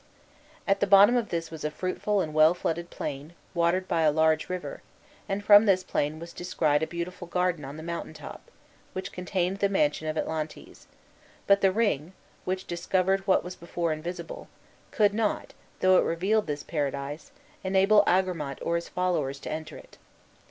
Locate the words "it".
15.99-16.03, 19.77-19.99